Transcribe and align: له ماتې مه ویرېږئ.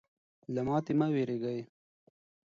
له 0.53 0.61
ماتې 0.67 0.93
مه 0.99 1.07
ویرېږئ. 1.13 1.59